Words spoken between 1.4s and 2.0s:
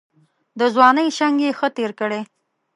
یې ښه تېر